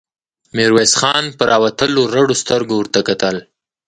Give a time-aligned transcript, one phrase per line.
[0.55, 3.35] ميرويس خان په راوتلو رډو سترګو ورته کتل.